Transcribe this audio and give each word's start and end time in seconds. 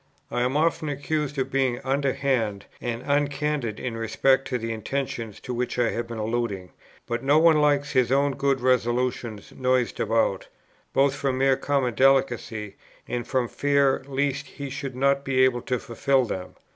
I 0.31 0.41
am 0.41 0.57
often 0.57 0.89
accused 0.89 1.37
of 1.37 1.51
being 1.51 1.79
underhand 1.83 2.65
and 2.81 3.03
uncandid 3.03 3.79
in 3.79 3.95
respect 3.95 4.47
to 4.47 4.57
the 4.57 4.73
intentions 4.73 5.39
to 5.41 5.53
which 5.53 5.77
I 5.77 5.91
have 5.91 6.07
been 6.07 6.17
alluding: 6.17 6.71
but 7.05 7.21
no 7.23 7.37
one 7.37 7.57
likes 7.61 7.91
his 7.91 8.11
own 8.11 8.33
good 8.35 8.61
resolutions 8.61 9.53
noised 9.55 9.99
about, 9.99 10.47
both 10.91 11.13
from 11.13 11.37
mere 11.37 11.55
common 11.55 11.93
delicacy 11.93 12.77
and 13.07 13.27
from 13.27 13.47
fear 13.47 14.03
lest 14.07 14.47
he 14.47 14.71
should 14.71 14.95
not 14.95 15.23
be 15.23 15.43
able 15.45 15.61
to 15.61 15.77
fulfil 15.77 16.25
them. 16.25 16.55